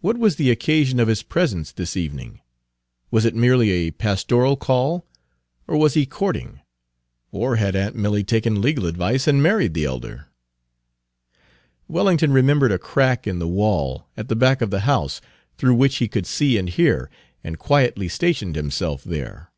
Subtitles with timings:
[0.00, 2.40] What was the occasion of his presence this evening?
[3.12, 5.06] Was it merely a pastoral call?
[5.68, 6.58] or was he courting?
[7.30, 10.16] or had aunt Milly taken legal advice and married the elder?
[10.18, 11.38] Page
[11.86, 15.20] 264 Wellington remembered a crack in the wall, at the back of the house,
[15.56, 17.08] through which he could see and hear,
[17.44, 19.52] and quietly stationed himself there.